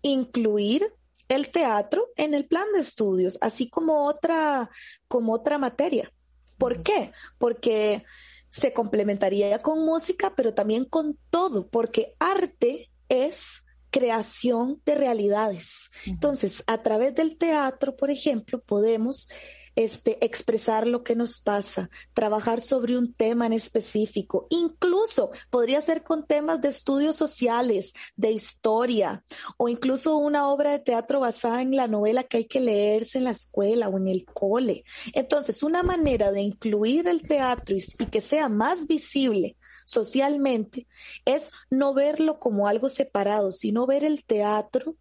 incluir 0.00 0.90
el 1.28 1.50
teatro 1.50 2.08
en 2.16 2.32
el 2.32 2.46
plan 2.46 2.66
de 2.72 2.80
estudios, 2.80 3.36
así 3.42 3.68
como 3.68 4.06
otra, 4.06 4.70
como 5.08 5.34
otra 5.34 5.58
materia. 5.58 6.10
¿Por 6.56 6.82
qué? 6.82 7.12
Porque 7.36 8.02
se 8.48 8.72
complementaría 8.72 9.58
con 9.58 9.84
música, 9.84 10.32
pero 10.34 10.54
también 10.54 10.86
con 10.86 11.18
todo, 11.28 11.68
porque 11.68 12.14
arte 12.18 12.90
es 13.10 13.62
creación 13.92 14.80
de 14.84 14.96
realidades. 14.96 15.90
Entonces, 16.06 16.64
a 16.66 16.82
través 16.82 17.14
del 17.14 17.36
teatro, 17.36 17.94
por 17.94 18.10
ejemplo, 18.10 18.60
podemos 18.60 19.28
este, 19.76 20.22
expresar 20.24 20.86
lo 20.86 21.02
que 21.02 21.14
nos 21.14 21.40
pasa, 21.40 21.88
trabajar 22.12 22.60
sobre 22.60 22.98
un 22.98 23.14
tema 23.14 23.46
en 23.46 23.52
específico, 23.52 24.46
incluso 24.50 25.30
podría 25.50 25.80
ser 25.80 26.02
con 26.02 26.26
temas 26.26 26.60
de 26.60 26.68
estudios 26.68 27.16
sociales, 27.16 27.92
de 28.16 28.32
historia, 28.32 29.24
o 29.56 29.68
incluso 29.68 30.16
una 30.16 30.48
obra 30.48 30.72
de 30.72 30.78
teatro 30.78 31.20
basada 31.20 31.62
en 31.62 31.74
la 31.74 31.88
novela 31.88 32.24
que 32.24 32.38
hay 32.38 32.44
que 32.44 32.60
leerse 32.60 33.18
en 33.18 33.24
la 33.24 33.30
escuela 33.30 33.88
o 33.88 33.96
en 33.96 34.08
el 34.08 34.24
cole. 34.24 34.84
Entonces, 35.14 35.62
una 35.62 35.82
manera 35.82 36.32
de 36.32 36.40
incluir 36.42 37.08
el 37.08 37.22
teatro 37.22 37.76
y, 37.76 37.84
y 37.98 38.06
que 38.06 38.20
sea 38.20 38.48
más 38.48 38.86
visible 38.86 39.56
socialmente 39.84 40.86
es 41.24 41.52
no 41.70 41.94
verlo 41.94 42.38
como 42.38 42.68
algo 42.68 42.88
separado, 42.88 43.52
sino 43.52 43.86
ver 43.86 44.04
el 44.04 44.24
teatro 44.24 44.96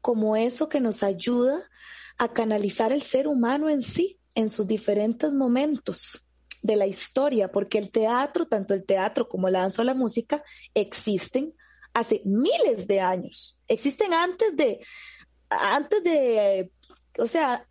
como 0.00 0.36
eso 0.36 0.68
que 0.68 0.80
nos 0.80 1.02
ayuda 1.02 1.70
a 2.18 2.32
canalizar 2.32 2.92
el 2.92 3.02
ser 3.02 3.26
humano 3.26 3.68
en 3.70 3.82
sí, 3.82 4.18
en 4.34 4.50
sus 4.50 4.66
diferentes 4.66 5.32
momentos 5.32 6.22
de 6.62 6.76
la 6.76 6.86
historia, 6.86 7.50
porque 7.52 7.78
el 7.78 7.90
teatro, 7.90 8.46
tanto 8.46 8.74
el 8.74 8.84
teatro 8.84 9.28
como 9.28 9.48
la 9.50 9.60
danza 9.60 9.82
o 9.82 9.84
la 9.84 9.94
música, 9.94 10.42
existen 10.74 11.54
hace 11.92 12.22
miles 12.24 12.86
de 12.86 13.00
años. 13.00 13.60
Existen 13.68 14.12
antes 14.12 14.56
de, 14.56 14.80
antes 15.48 16.02
de, 16.02 16.70
o 17.18 17.26
sea, 17.26 17.66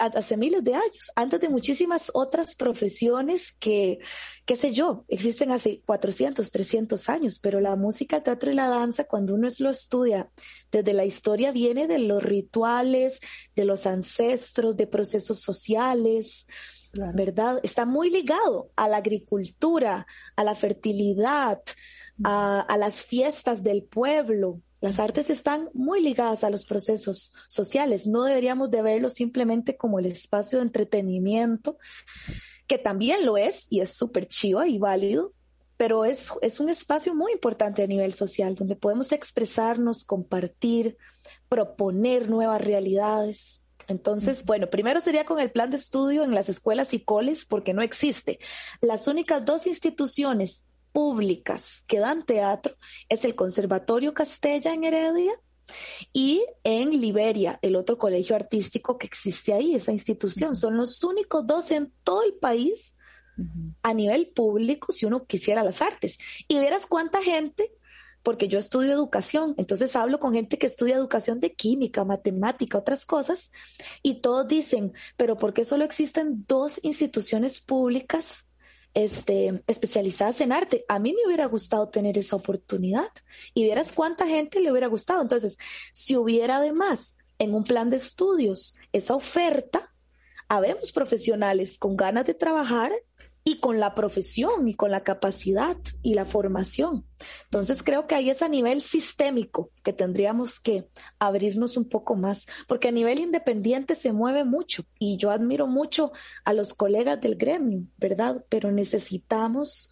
hace 0.00 0.36
miles 0.36 0.64
de 0.64 0.74
años, 0.74 1.10
antes 1.14 1.40
de 1.40 1.48
muchísimas 1.48 2.10
otras 2.14 2.54
profesiones 2.54 3.52
que, 3.52 3.98
qué 4.46 4.56
sé 4.56 4.72
yo, 4.72 5.04
existen 5.08 5.50
hace 5.52 5.82
400, 5.84 6.50
300 6.50 7.08
años, 7.08 7.38
pero 7.38 7.60
la 7.60 7.76
música, 7.76 8.16
el 8.16 8.22
teatro 8.22 8.50
y 8.50 8.54
la 8.54 8.68
danza, 8.68 9.04
cuando 9.04 9.34
uno 9.34 9.48
lo 9.58 9.70
estudia 9.70 10.30
desde 10.70 10.92
la 10.92 11.04
historia, 11.04 11.52
viene 11.52 11.86
de 11.86 11.98
los 11.98 12.22
rituales, 12.22 13.20
de 13.54 13.64
los 13.64 13.86
ancestros, 13.86 14.76
de 14.76 14.86
procesos 14.86 15.40
sociales, 15.40 16.46
¿verdad? 17.14 17.60
Está 17.62 17.84
muy 17.84 18.10
ligado 18.10 18.70
a 18.76 18.88
la 18.88 18.96
agricultura, 18.96 20.06
a 20.36 20.44
la 20.44 20.54
fertilidad, 20.54 21.60
a, 22.24 22.60
a 22.60 22.76
las 22.76 23.02
fiestas 23.02 23.62
del 23.62 23.84
pueblo, 23.84 24.60
las 24.80 24.98
artes 24.98 25.28
están 25.28 25.68
muy 25.74 26.02
ligadas 26.02 26.42
a 26.42 26.50
los 26.50 26.64
procesos 26.64 27.34
sociales. 27.46 28.06
No 28.06 28.24
deberíamos 28.24 28.70
de 28.70 28.82
verlo 28.82 29.10
simplemente 29.10 29.76
como 29.76 29.98
el 29.98 30.06
espacio 30.06 30.58
de 30.58 30.64
entretenimiento, 30.64 31.78
que 32.66 32.78
también 32.78 33.26
lo 33.26 33.36
es 33.36 33.66
y 33.70 33.80
es 33.80 33.90
súper 33.90 34.26
chiva 34.26 34.68
y 34.68 34.78
válido, 34.78 35.32
pero 35.76 36.04
es, 36.04 36.32
es 36.40 36.60
un 36.60 36.70
espacio 36.70 37.14
muy 37.14 37.32
importante 37.32 37.82
a 37.82 37.86
nivel 37.86 38.14
social, 38.14 38.54
donde 38.54 38.76
podemos 38.76 39.12
expresarnos, 39.12 40.04
compartir, 40.04 40.96
proponer 41.48 42.30
nuevas 42.30 42.60
realidades. 42.60 43.62
Entonces, 43.86 44.44
bueno, 44.44 44.70
primero 44.70 45.00
sería 45.00 45.24
con 45.24 45.40
el 45.40 45.50
plan 45.50 45.70
de 45.70 45.76
estudio 45.76 46.22
en 46.22 46.34
las 46.34 46.48
escuelas 46.48 46.94
y 46.94 47.00
coles, 47.00 47.44
porque 47.44 47.74
no 47.74 47.82
existe. 47.82 48.38
Las 48.80 49.08
únicas 49.08 49.44
dos 49.44 49.66
instituciones 49.66 50.64
públicas 50.92 51.84
que 51.86 51.98
dan 51.98 52.24
teatro 52.24 52.76
es 53.08 53.24
el 53.24 53.34
Conservatorio 53.34 54.14
Castella 54.14 54.72
en 54.72 54.84
Heredia 54.84 55.32
y 56.12 56.44
en 56.64 56.90
Liberia, 57.00 57.58
el 57.62 57.76
otro 57.76 57.98
colegio 57.98 58.36
artístico 58.36 58.98
que 58.98 59.06
existe 59.06 59.52
ahí, 59.52 59.74
esa 59.74 59.92
institución. 59.92 60.56
Son 60.56 60.76
los 60.76 61.02
únicos 61.04 61.46
dos 61.46 61.70
en 61.70 61.92
todo 62.04 62.22
el 62.22 62.34
país 62.34 62.96
a 63.82 63.94
nivel 63.94 64.28
público 64.28 64.92
si 64.92 65.06
uno 65.06 65.24
quisiera 65.26 65.64
las 65.64 65.80
artes. 65.82 66.18
Y 66.48 66.58
verás 66.58 66.86
cuánta 66.86 67.22
gente, 67.22 67.72
porque 68.22 68.48
yo 68.48 68.58
estudio 68.58 68.92
educación, 68.92 69.54
entonces 69.56 69.96
hablo 69.96 70.20
con 70.20 70.34
gente 70.34 70.58
que 70.58 70.66
estudia 70.66 70.96
educación 70.96 71.40
de 71.40 71.54
química, 71.54 72.04
matemática, 72.04 72.78
otras 72.78 73.06
cosas, 73.06 73.50
y 74.02 74.16
todos 74.20 74.46
dicen, 74.46 74.92
pero 75.16 75.36
¿por 75.36 75.54
qué 75.54 75.64
solo 75.64 75.84
existen 75.84 76.44
dos 76.46 76.78
instituciones 76.82 77.60
públicas 77.60 78.49
este, 78.94 79.62
especializadas 79.66 80.40
en 80.40 80.52
arte. 80.52 80.84
A 80.88 80.98
mí 80.98 81.12
me 81.12 81.26
hubiera 81.26 81.46
gustado 81.46 81.88
tener 81.88 82.18
esa 82.18 82.36
oportunidad 82.36 83.10
y 83.54 83.64
vieras 83.64 83.92
cuánta 83.92 84.26
gente 84.26 84.60
le 84.60 84.70
hubiera 84.70 84.88
gustado. 84.88 85.22
Entonces, 85.22 85.56
si 85.92 86.16
hubiera 86.16 86.56
además 86.56 87.16
en 87.38 87.54
un 87.54 87.64
plan 87.64 87.90
de 87.90 87.96
estudios 87.96 88.74
esa 88.92 89.14
oferta, 89.14 89.94
habemos 90.48 90.92
profesionales 90.92 91.78
con 91.78 91.96
ganas 91.96 92.26
de 92.26 92.34
trabajar 92.34 92.92
y 93.42 93.58
con 93.58 93.80
la 93.80 93.94
profesión 93.94 94.68
y 94.68 94.74
con 94.74 94.90
la 94.90 95.02
capacidad 95.02 95.76
y 96.02 96.14
la 96.14 96.24
formación. 96.24 97.06
Entonces 97.44 97.82
creo 97.82 98.06
que 98.06 98.14
ahí 98.14 98.30
es 98.30 98.42
a 98.42 98.48
nivel 98.48 98.82
sistémico 98.82 99.70
que 99.82 99.92
tendríamos 99.92 100.60
que 100.60 100.88
abrirnos 101.18 101.76
un 101.76 101.88
poco 101.88 102.14
más, 102.16 102.46
porque 102.68 102.88
a 102.88 102.92
nivel 102.92 103.18
independiente 103.18 103.94
se 103.94 104.12
mueve 104.12 104.44
mucho 104.44 104.84
y 104.98 105.16
yo 105.16 105.30
admiro 105.30 105.66
mucho 105.66 106.12
a 106.44 106.52
los 106.52 106.74
colegas 106.74 107.20
del 107.20 107.36
gremio, 107.36 107.86
¿verdad? 107.96 108.44
Pero 108.48 108.72
necesitamos 108.72 109.90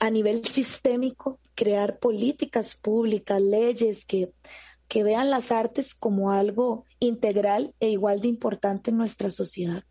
a 0.00 0.10
nivel 0.10 0.44
sistémico 0.44 1.40
crear 1.54 1.98
políticas 1.98 2.74
públicas, 2.74 3.40
leyes 3.40 4.04
que, 4.04 4.32
que 4.88 5.04
vean 5.04 5.30
las 5.30 5.52
artes 5.52 5.94
como 5.94 6.32
algo 6.32 6.84
integral 6.98 7.74
e 7.78 7.90
igual 7.90 8.20
de 8.20 8.28
importante 8.28 8.90
en 8.90 8.98
nuestra 8.98 9.30
sociedad. 9.30 9.84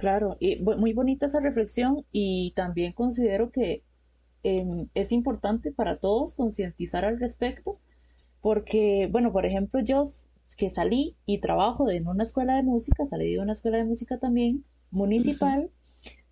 Claro, 0.00 0.38
y 0.40 0.56
muy 0.62 0.94
bonita 0.94 1.26
esa 1.26 1.40
reflexión 1.40 2.06
y 2.10 2.52
también 2.56 2.94
considero 2.94 3.50
que 3.50 3.84
em, 4.42 4.88
es 4.94 5.12
importante 5.12 5.72
para 5.72 5.98
todos 5.98 6.34
concientizar 6.34 7.04
al 7.04 7.20
respecto, 7.20 7.78
porque, 8.40 9.08
bueno, 9.12 9.32
por 9.32 9.46
ejemplo, 9.46 9.80
yo 9.82 10.04
que 10.56 10.70
salí 10.70 11.16
y 11.26 11.40
trabajo 11.40 11.90
en 11.90 12.08
una 12.08 12.24
escuela 12.24 12.56
de 12.56 12.62
música, 12.64 13.06
salí 13.06 13.32
de 13.34 13.40
una 13.40 13.52
escuela 13.54 13.78
de 13.78 13.84
música 13.84 14.18
también 14.18 14.64
municipal, 14.90 15.70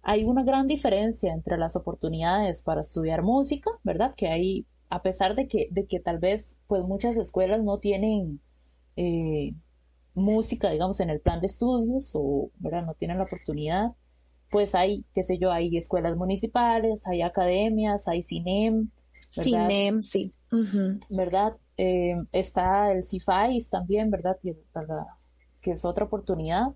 hay 0.02 0.24
una 0.24 0.44
gran 0.44 0.66
diferencia 0.68 1.33
entre 1.35 1.59
las 1.59 1.76
oportunidades 1.76 2.62
para 2.62 2.81
estudiar 2.83 3.22
música, 3.22 3.70
¿verdad? 3.85 4.14
Que 4.16 4.28
hay, 4.28 4.66
a 4.90 5.02
pesar 5.02 5.37
de 5.37 5.48
que, 5.48 5.68
de 5.72 5.87
que 5.87 6.00
tal 6.00 6.18
vez, 6.20 6.59
pues 6.68 6.85
muchas 6.85 7.16
escuelas 7.16 7.62
no 7.62 7.78
tienen... 7.81 8.40
Eh, 8.96 9.54
música, 10.18 10.70
digamos, 10.70 11.00
en 11.00 11.11
el 11.11 11.20
plan 11.20 11.40
de 11.40 11.46
estudios 11.46 12.11
o, 12.14 12.50
¿verdad? 12.59 12.85
No 12.85 12.94
tienen 12.94 13.18
la 13.18 13.24
oportunidad, 13.24 13.92
pues 14.50 14.74
hay, 14.74 15.04
qué 15.14 15.24
sé 15.24 15.38
yo, 15.38 15.50
hay 15.52 15.76
escuelas 15.76 16.16
municipales, 16.16 17.07
hay 17.07 17.22
academias, 17.22 18.09
hay 18.09 18.22
CINEM. 18.22 18.90
CINEM, 19.31 20.02
sí. 20.02 20.33
¿Verdad? 21.11 21.57
Eh, 21.76 22.16
está 22.33 22.92
el 22.92 23.04
CIFAIS 23.04 23.70
también, 23.70 24.11
¿verdad? 24.11 24.37
Que, 24.42 24.57
que 25.61 25.72
es 25.72 25.85
otra 25.85 26.07
oportunidad. 26.07 26.68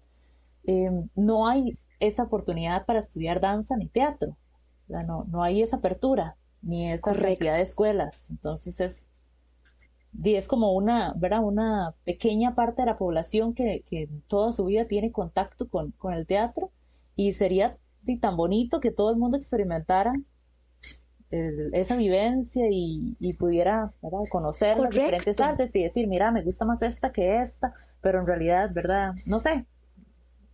Eh, 0.64 0.90
no 1.14 1.48
hay 1.48 1.78
esa 1.98 2.24
oportunidad 2.24 2.85
para 2.85 3.00
estudiar 3.00 3.40
danza 3.40 3.76
ni 3.76 3.88
teatro. 3.88 4.37
No, 4.88 5.24
no 5.24 5.42
hay 5.42 5.62
esa 5.62 5.76
apertura 5.76 6.37
ni 6.61 6.92
esa 6.92 7.14
cantidad 7.14 7.57
de 7.57 7.62
escuelas. 7.62 8.26
Entonces 8.31 8.81
es 8.81 9.11
es 10.25 10.48
como 10.48 10.72
una, 10.72 11.14
¿verdad? 11.16 11.42
Una 11.42 11.94
pequeña 12.05 12.55
parte 12.55 12.83
de 12.83 12.87
la 12.87 12.98
población 12.98 13.55
que, 13.55 13.85
que 13.88 14.09
toda 14.29 14.53
su 14.53 14.64
vida 14.66 14.87
tiene 14.87 15.12
contacto 15.12 15.68
con, 15.68 15.92
con 15.92 16.14
el 16.14 16.27
teatro 16.27 16.70
y 17.16 17.33
sería 17.35 17.79
tan 18.20 18.37
bonito 18.37 18.81
que 18.81 18.90
todo 18.90 19.11
el 19.11 19.16
mundo 19.16 19.37
experimentara 19.38 20.12
esa 21.72 21.96
vivencia 21.96 22.66
y, 22.70 23.16
y 23.18 23.33
pudiera 23.35 23.92
¿verdad? 24.03 24.18
conocer 24.31 24.79
las 24.79 24.90
diferentes 24.90 25.40
artes 25.40 25.75
y 25.75 25.83
decir, 25.83 26.07
mira, 26.07 26.31
me 26.31 26.42
gusta 26.42 26.64
más 26.66 26.83
esta 26.83 27.11
que 27.11 27.42
esta, 27.42 27.72
pero 28.03 28.20
en 28.20 28.27
realidad, 28.27 28.70
¿verdad? 28.75 29.14
No 29.27 29.40
sé, 29.40 29.64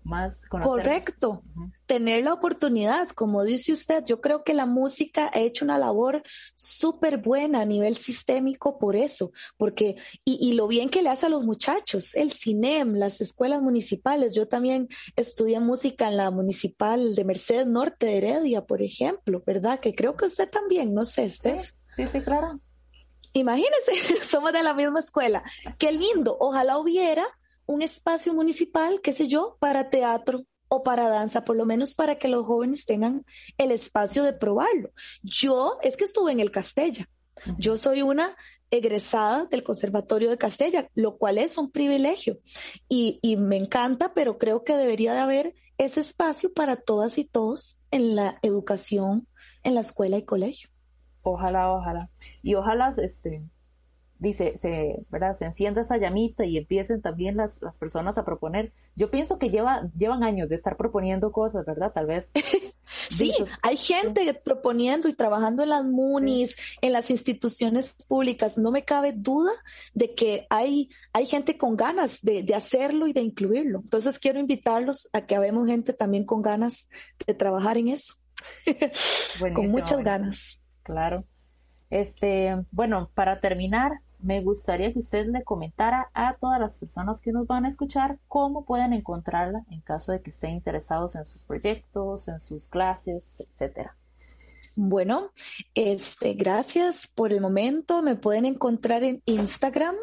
más 0.09 0.35
Correcto. 0.49 1.43
Tener 1.87 2.25
la 2.25 2.33
oportunidad, 2.33 3.09
como 3.11 3.45
dice 3.45 3.73
usted, 3.73 4.05
yo 4.05 4.21
creo 4.21 4.43
que 4.43 4.55
la 4.55 4.67
música 4.67 5.31
ha 5.33 5.39
hecho 5.39 5.65
una 5.65 5.79
labor 5.79 6.23
súper 6.57 7.19
buena 7.19 7.61
a 7.61 7.65
nivel 7.65 7.97
sistémico 7.97 8.79
por 8.79 8.97
eso, 8.97 9.33
porque, 9.57 9.97
y, 10.25 10.39
y, 10.41 10.55
lo 10.55 10.67
bien 10.67 10.89
que 10.89 11.03
le 11.03 11.11
hace 11.11 11.27
a 11.27 11.29
los 11.29 11.45
muchachos, 11.45 12.15
el 12.15 12.33
CINEM, 12.33 12.95
las 12.95 13.21
escuelas 13.21 13.63
municipales, 13.63 14.35
yo 14.35 14.49
también 14.49 14.89
estudié 15.15 15.61
música 15.61 16.09
en 16.09 16.17
la 16.17 16.31
municipal 16.31 17.15
de 17.15 17.25
Mercedes 17.25 17.67
Norte 17.67 18.07
de 18.07 18.17
Heredia, 18.17 18.65
por 18.65 18.83
ejemplo, 18.83 19.43
¿verdad? 19.47 19.81
Que 19.81 19.95
creo 19.95 20.17
que 20.17 20.27
usted 20.27 20.49
también, 20.49 20.95
no 20.95 21.05
sé, 21.05 21.29
Steph. 21.31 21.73
Sí, 21.97 22.07
sí, 22.09 22.21
claro. 22.21 22.61
Imagínense, 23.33 23.93
somos 24.27 24.53
de 24.53 24.63
la 24.63 24.75
misma 24.75 25.01
escuela. 25.01 25.43
Qué 25.79 25.93
lindo. 25.93 26.37
Ojalá 26.41 26.79
hubiera 26.79 27.27
un 27.69 27.83
espacio 27.83 28.33
municipal, 28.33 29.01
qué 29.03 29.13
sé 29.13 29.29
yo, 29.29 29.59
para 29.61 29.91
teatro 29.91 30.45
o 30.69 30.83
para 30.83 31.09
danza, 31.09 31.45
por 31.45 31.55
lo 31.55 31.67
menos 31.67 31.95
para 31.95 32.17
que 32.17 32.27
los 32.27 32.47
jóvenes 32.47 32.87
tengan 32.87 33.25
el 33.59 33.71
espacio 33.71 34.25
de 34.25 34.33
probarlo. 34.33 34.91
Yo 35.23 35.79
es 35.83 35.97
que 35.97 36.05
estuve 36.05 36.33
en 36.33 36.41
el 36.41 36.51
Castella. 36.51 37.07
Yo 37.59 37.77
soy 37.77 38.03
una 38.03 38.35
egresada 38.71 39.45
del 39.45 39.63
Conservatorio 39.63 40.31
de 40.31 40.39
Castella, 40.39 40.89
lo 40.95 41.19
cual 41.19 41.39
es 41.39 41.59
un 41.59 41.71
privilegio 41.71 42.39
y, 42.89 43.19
y, 43.23 43.37
me 43.37 43.57
encanta, 43.57 44.13
pero 44.13 44.39
creo 44.39 44.65
que 44.65 44.75
debería 44.75 45.13
de 45.13 45.21
haber 45.21 45.55
ese 45.77 46.01
espacio 46.01 46.53
para 46.53 46.77
todas 46.77 47.19
y 47.19 47.25
todos 47.25 47.79
en 47.91 48.17
la 48.17 48.39
educación, 48.43 49.29
en 49.63 49.75
la 49.75 49.83
escuela 49.83 50.17
y 50.17 50.25
colegio. 50.25 50.71
Ojalá, 51.23 51.71
ojalá. 51.71 52.11
Y 52.43 52.55
ojalá, 52.55 52.95
este, 52.97 53.45
dice, 54.19 54.59
se, 54.61 55.05
¿verdad? 55.11 55.39
se 55.39 55.45
encienda 55.45 55.83
esa 55.83 55.97
llamita 55.97 56.45
y 56.45 56.57
empiecen 56.57 57.01
también 57.01 57.37
las, 57.37 57.63
las 57.63 57.79
personas 57.79 58.19
a 58.19 58.25
proponer. 58.25 58.73
Yo 58.97 59.11
pienso 59.11 59.39
que 59.39 59.49
lleva, 59.49 59.89
llevan 59.97 60.25
años 60.25 60.49
de 60.49 60.57
estar 60.57 60.77
proponiendo 60.77 61.31
cosas, 61.31 61.65
¿verdad? 61.65 61.93
Tal 61.93 62.07
vez. 62.07 62.31
sí, 63.11 63.33
hay 63.63 63.77
gente 63.77 64.35
proponiendo 64.45 65.09
y 65.09 65.15
trabajando 65.15 65.63
en 65.63 65.69
las 65.71 65.85
MUNIS, 65.85 66.57
en 66.81 66.93
las 66.93 67.11
instituciones 67.11 67.95
públicas. 68.09 68.59
No 68.59 68.71
me 68.71 68.85
cabe 68.85 69.13
duda 69.13 69.53
de 69.95 70.15
que 70.15 70.47
hay, 70.51 70.91
hay 71.13 71.27
gente 71.27 71.57
con 71.57 71.77
ganas 71.77 72.21
de, 72.23 72.43
de 72.43 72.55
hacerlo 72.55 73.07
y 73.07 73.13
de 73.13 73.23
incluirlo. 73.23 73.81
Entonces 73.81 74.19
quiero 74.19 74.41
invitarlos 74.41 75.09
a 75.13 75.27
que 75.27 75.37
habemos 75.37 75.69
gente 75.69 75.93
también 75.93 76.25
con 76.25 76.43
ganas 76.43 76.91
de 77.27 77.35
trabajar 77.35 77.79
en 77.79 77.89
eso. 77.89 78.15
con 79.55 79.69
muchas 79.69 80.03
ganas. 80.03 80.61
Claro. 80.83 81.25
Este, 81.91 82.55
bueno, 82.71 83.11
para 83.15 83.41
terminar, 83.41 83.93
me 84.21 84.43
gustaría 84.43 84.93
que 84.93 84.99
usted 84.99 85.27
le 85.27 85.45
comentara 85.45 86.11
a 86.13 86.37
todas 86.41 86.61
las 86.61 86.79
personas 86.79 87.21
que 87.21 87.33
nos 87.33 87.47
van 87.47 87.65
a 87.65 87.69
escuchar 87.69 88.19
cómo 88.27 88.65
pueden 88.65 88.93
encontrarla 88.93 89.65
en 89.71 89.81
caso 89.81 90.13
de 90.13 90.21
que 90.21 90.31
estén 90.31 90.51
interesados 90.51 91.15
en 91.15 91.25
sus 91.25 91.45
proyectos, 91.45 92.29
en 92.29 92.41
sus 92.41 92.69
clases, 92.69 93.23
etcétera. 93.39 93.97
Bueno, 94.75 95.31
este, 95.75 96.35
gracias 96.35 97.09
por 97.09 97.33
el 97.33 97.41
momento. 97.41 98.03
Me 98.03 98.15
pueden 98.15 98.45
encontrar 98.45 99.03
en 99.03 99.23
Instagram 99.27 99.97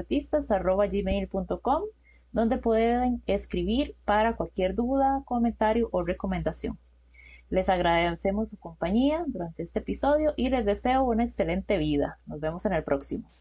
donde 2.32 2.58
pueden 2.58 3.24
escribir 3.26 3.96
para 4.06 4.36
cualquier 4.36 4.76
duda, 4.76 5.24
comentario 5.26 5.90
o 5.92 6.04
recomendación. 6.04 6.78
Les 7.50 7.68
agradecemos 7.68 8.50
su 8.50 8.58
compañía 8.58 9.24
durante 9.28 9.64
este 9.64 9.80
episodio 9.80 10.34
y 10.38 10.50
les 10.50 10.66
deseo 10.66 11.04
una 11.04 11.24
excelente 11.24 11.80
vida. 11.80 12.20
Nos 12.28 12.40
vemos 12.40 12.66
en 12.66 12.74
el 12.74 12.84
próximo. 12.84 13.32